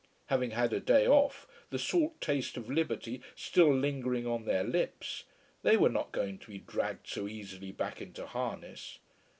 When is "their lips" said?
4.45-5.25